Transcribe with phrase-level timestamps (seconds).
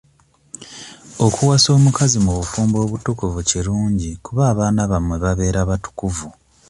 [1.25, 6.27] Okuwasa omukazi mu bufumbo obutukuvu kirungi kuba abaana bammwe babeera batukuvu.